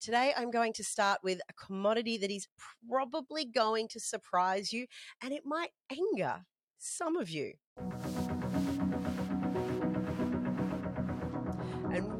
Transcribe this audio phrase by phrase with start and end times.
[0.00, 2.48] Today I'm going to start with a commodity that is
[2.88, 4.86] probably going to surprise you
[5.22, 6.46] and it might anger
[6.78, 7.52] some of you.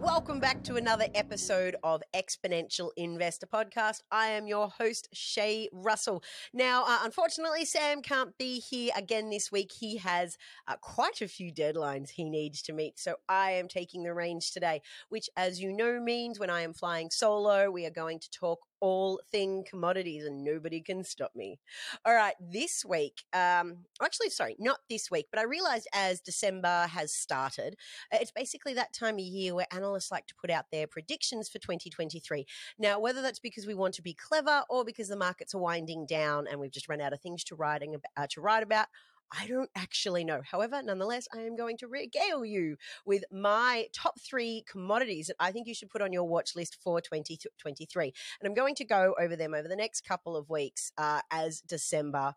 [0.01, 4.01] Welcome back to another episode of Exponential Investor Podcast.
[4.11, 6.23] I am your host, Shae Russell.
[6.55, 9.73] Now, uh, unfortunately, Sam can't be here again this week.
[9.79, 14.03] He has uh, quite a few deadlines he needs to meet, so I am taking
[14.03, 14.81] the reins today,
[15.11, 18.61] which, as you know, means when I am flying solo, we are going to talk
[18.81, 21.59] all thing commodities and nobody can stop me.
[22.05, 26.87] All right, this week, um, actually, sorry, not this week, but I realized as December
[26.89, 27.77] has started,
[28.13, 31.49] uh, it's basically that time of year where analysts like to put out their predictions
[31.49, 32.47] for 2023.
[32.79, 36.07] Now, whether that's because we want to be clever or because the markets are winding
[36.07, 38.87] down and we've just run out of things to writing uh, to write about,
[39.33, 40.41] I don't actually know.
[40.45, 42.77] However, nonetheless, I am going to regale you
[43.07, 46.79] with my top three commodities that I think you should put on your watch list
[46.83, 48.05] for 2023.
[48.05, 51.61] And I'm going to go over them over the next couple of weeks uh, as
[51.61, 52.35] December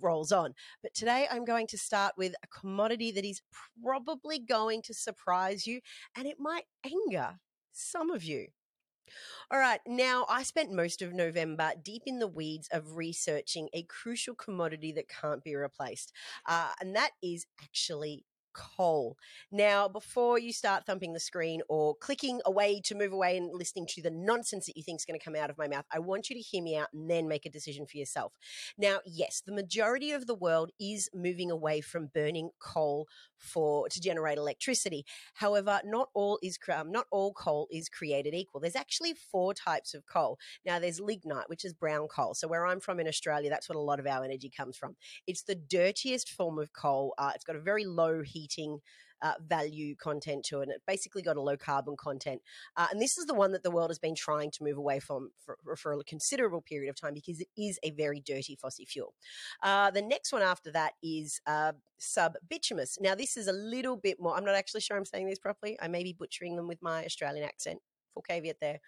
[0.00, 0.54] rolls on.
[0.82, 3.40] But today I'm going to start with a commodity that is
[3.82, 5.80] probably going to surprise you
[6.16, 7.38] and it might anger
[7.72, 8.48] some of you.
[9.50, 9.80] All right.
[9.86, 14.92] Now, I spent most of November deep in the weeds of researching a crucial commodity
[14.92, 16.12] that can't be replaced.
[16.46, 18.24] Uh, and that is actually
[18.54, 19.16] coal.
[19.50, 23.86] Now, before you start thumping the screen or clicking away to move away and listening
[23.88, 25.98] to the nonsense that you think is going to come out of my mouth, I
[25.98, 28.32] want you to hear me out and then make a decision for yourself.
[28.78, 33.06] Now, yes, the majority of the world is moving away from burning coal
[33.38, 35.04] for to generate electricity.
[35.34, 38.60] However, not all is um, not all coal is created equal.
[38.60, 40.38] There's actually four types of coal.
[40.64, 42.34] Now, there's lignite, which is brown coal.
[42.34, 44.96] So where I'm from in Australia, that's what a lot of our energy comes from.
[45.26, 47.14] It's the dirtiest form of coal.
[47.18, 48.80] Uh, it's got a very low heat heating
[49.22, 50.64] uh, value content to it.
[50.64, 52.42] And it basically got a low carbon content.
[52.76, 55.00] Uh, and this is the one that the world has been trying to move away
[55.00, 58.84] from for, for a considerable period of time because it is a very dirty fossil
[58.86, 59.14] fuel.
[59.62, 62.98] Uh, the next one after that is uh, sub bituminous.
[63.00, 65.78] Now, this is a little bit more, I'm not actually sure I'm saying this properly.
[65.80, 67.80] I may be butchering them with my Australian accent
[68.14, 68.80] full caveat there.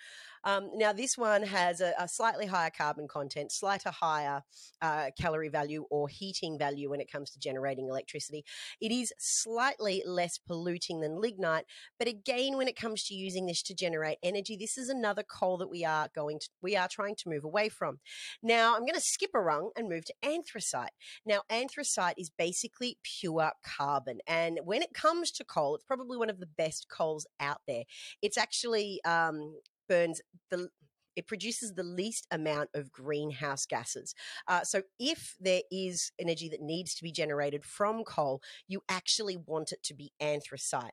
[0.46, 4.42] Um, now, this one has a, a, slightly higher carbon content, slightly higher
[4.80, 8.44] uh, calorie value or heating value when it comes to generating electricity.
[8.80, 11.64] It is slightly less polluting than lignite,
[11.98, 15.58] but again, when it comes to using this to generate energy, this is another coal
[15.58, 17.98] that we are going to, we are trying to move away from.
[18.40, 20.92] Now, I'm going to skip a rung and move to anthracite.
[21.26, 26.30] Now, anthracite is basically pure carbon, and when it comes to coal, it's probably one
[26.30, 27.82] of the best coals out there.
[28.22, 29.54] It's actually uh, um,
[29.88, 30.68] burns the
[31.16, 34.14] it produces the least amount of greenhouse gases.
[34.46, 39.36] Uh, so, if there is energy that needs to be generated from coal, you actually
[39.36, 40.92] want it to be anthracite.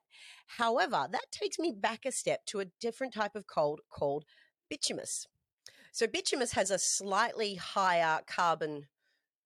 [0.58, 4.24] However, that takes me back a step to a different type of coal called
[4.70, 5.26] bituminous.
[5.92, 8.86] So, bituminous has a slightly higher carbon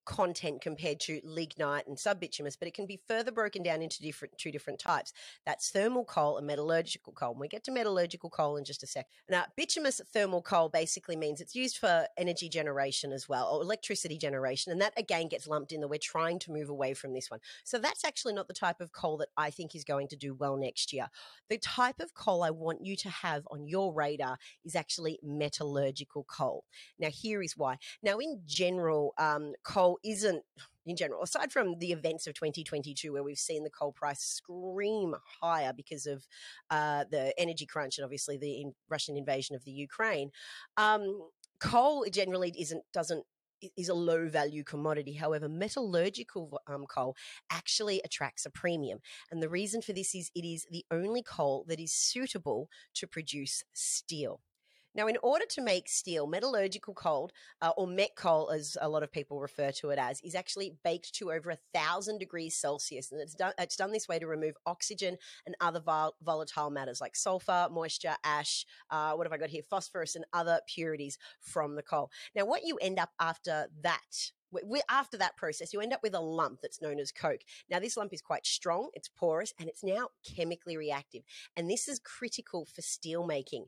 [0.08, 4.36] content compared to lignite and subbituminous, but it can be further broken down into different
[4.38, 5.12] two different types.
[5.44, 7.32] That's thermal coal and metallurgical coal.
[7.32, 9.06] And we get to metallurgical coal in just a sec.
[9.28, 14.16] Now, bituminous thermal coal basically means it's used for energy generation as well, or electricity
[14.16, 14.72] generation.
[14.72, 17.40] And that again gets lumped in that we're trying to move away from this one.
[17.64, 20.32] So that's actually not the type of coal that I think is going to do
[20.32, 21.08] well next year.
[21.50, 26.25] The type of coal I want you to have on your radar is actually metallurgical
[26.25, 26.64] coal.
[26.98, 27.76] Now, here is why.
[28.02, 30.42] Now, in general, um, coal isn't
[30.86, 35.14] in general, aside from the events of 2022, where we've seen the coal price scream
[35.41, 36.26] higher because of
[36.70, 40.31] uh, the energy crunch and obviously the in Russian invasion of the Ukraine,
[40.76, 41.28] um,
[41.60, 43.25] coal generally isn't doesn't
[43.76, 45.14] is a low value commodity.
[45.14, 47.16] However, metallurgical um, coal
[47.50, 49.00] actually attracts a premium.
[49.31, 53.06] And the reason for this is it is the only coal that is suitable to
[53.06, 54.41] produce steel.
[54.98, 57.31] Now, in order to make steel, metallurgical coal,
[57.62, 60.75] uh, or met coal, as a lot of people refer to it as, is actually
[60.82, 63.53] baked to over a thousand degrees Celsius, and it's done.
[63.60, 65.16] It's done this way to remove oxygen
[65.47, 68.66] and other vol- volatile matters like sulfur, moisture, ash.
[68.91, 69.62] Uh, what have I got here?
[69.62, 72.11] Phosphorus and other purities from the coal.
[72.34, 74.32] Now, what you end up after that
[74.88, 77.43] after that process, you end up with a lump that's known as coke.
[77.70, 81.22] Now, this lump is quite strong, it's porous, and it's now chemically reactive.
[81.55, 83.67] And this is critical for steel making.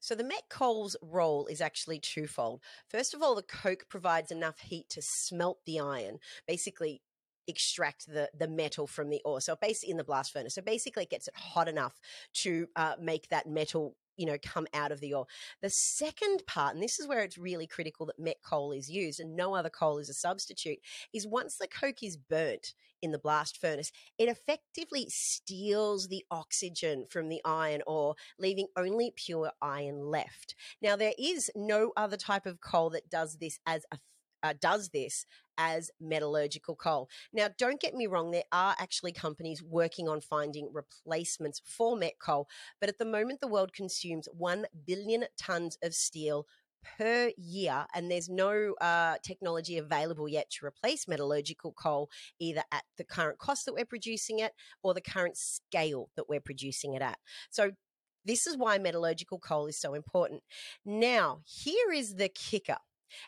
[0.00, 2.62] So the met coal's role is actually twofold.
[2.88, 7.02] First of all, the coke provides enough heat to smelt the iron, basically
[7.46, 9.40] extract the the metal from the ore.
[9.40, 10.54] So basically in the blast furnace.
[10.54, 11.98] So basically it gets it hot enough
[12.34, 15.26] to uh, make that metal you know, come out of the ore.
[15.62, 19.20] The second part, and this is where it's really critical that met coal is used
[19.20, 20.78] and no other coal is a substitute,
[21.14, 27.06] is once the coke is burnt in the blast furnace, it effectively steals the oxygen
[27.08, 30.54] from the iron ore, leaving only pure iron left.
[30.82, 33.98] Now, there is no other type of coal that does this as a
[34.42, 35.26] uh, does this
[35.58, 37.08] as metallurgical coal.
[37.32, 42.14] Now, don't get me wrong, there are actually companies working on finding replacements for met
[42.20, 42.48] coal,
[42.80, 46.46] but at the moment, the world consumes 1 billion tons of steel
[46.96, 52.08] per year, and there's no uh, technology available yet to replace metallurgical coal,
[52.38, 54.52] either at the current cost that we're producing it
[54.82, 57.18] or the current scale that we're producing it at.
[57.50, 57.72] So,
[58.24, 60.42] this is why metallurgical coal is so important.
[60.84, 62.76] Now, here is the kicker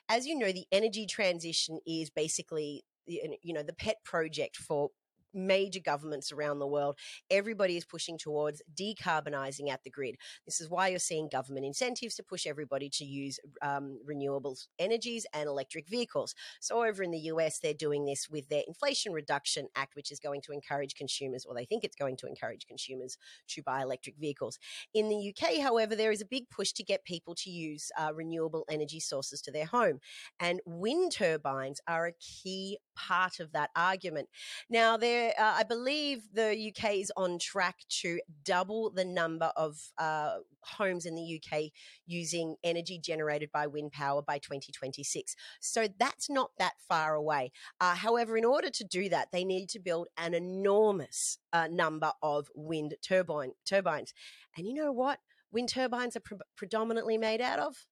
[0.08, 4.90] as you know, the energy transition is basically you know the pet project for
[5.34, 6.96] major governments around the world,
[7.30, 10.16] everybody is pushing towards decarbonizing at the grid.
[10.46, 15.26] This is why you're seeing government incentives to push everybody to use um, renewable energies
[15.32, 16.34] and electric vehicles.
[16.60, 20.20] So, over in the US, they're doing this with their Inflation Reduction Act, which is
[20.20, 23.16] going to encourage consumers, or they think it's going to encourage consumers
[23.48, 24.58] to buy electric vehicles.
[24.94, 28.12] In the UK, however, there is a big push to get people to use uh,
[28.14, 30.00] renewable energy sources to their home.
[30.38, 34.28] And wind turbines are a key part of that argument.
[34.68, 39.78] Now, there, uh, I believe the UK is on track to double the number of
[39.98, 41.70] uh, homes in the UK
[42.06, 45.34] using energy generated by wind power by 2026.
[45.60, 47.52] So that's not that far away.
[47.80, 52.12] Uh, however, in order to do that, they need to build an enormous uh, number
[52.22, 54.12] of wind turbine turbines.
[54.56, 55.18] And you know what?
[55.52, 57.86] Wind turbines are pre- predominantly made out of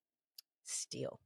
[0.64, 1.20] steel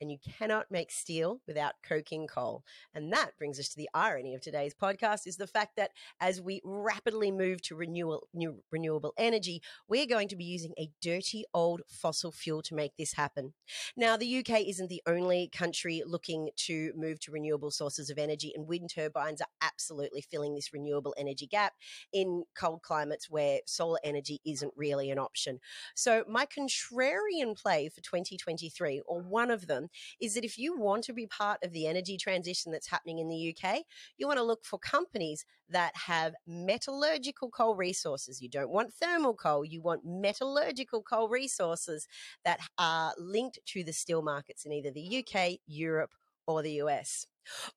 [0.00, 2.64] and you cannot make steel without coking coal.
[2.94, 5.90] And that brings us to the irony of today's podcast is the fact that
[6.20, 10.90] as we rapidly move to renewal, new, renewable energy, we're going to be using a
[11.00, 13.54] dirty old fossil fuel to make this happen.
[13.96, 18.52] Now, the UK isn't the only country looking to move to renewable sources of energy,
[18.54, 21.74] and wind turbines are absolutely filling this renewable energy gap
[22.12, 25.60] in cold climates where solar energy isn't really an option.
[25.94, 29.87] So, my contrarian play for 2023, or one of them,
[30.20, 33.28] is that if you want to be part of the energy transition that's happening in
[33.28, 33.82] the UK,
[34.16, 38.40] you want to look for companies that have metallurgical coal resources.
[38.40, 42.08] You don't want thermal coal, you want metallurgical coal resources
[42.44, 46.12] that are linked to the steel markets in either the UK, Europe,
[46.46, 47.26] or the US.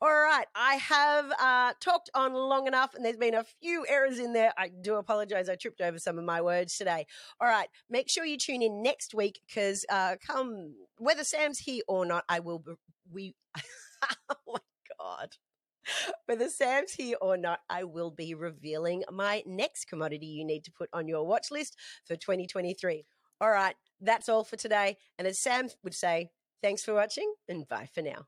[0.02, 4.20] All right, I have uh, talked on long enough, and there's been a few errors
[4.20, 4.54] in there.
[4.58, 5.50] I do apologize.
[5.50, 7.06] I tripped over some of my words today.
[7.40, 11.84] All right, make sure you tune in next week because uh, come whether Sam's here
[11.88, 12.60] or not, I will.
[12.60, 12.74] Be,
[13.12, 13.36] we.
[14.30, 14.60] oh my
[15.00, 15.30] god.
[16.26, 20.72] Whether Sam's here or not, I will be revealing my next commodity you need to
[20.72, 21.76] put on your watch list
[22.06, 23.04] for 2023.
[23.42, 24.98] All right, that's all for today.
[25.18, 26.30] And as Sam would say,
[26.62, 28.28] thanks for watching and bye for now.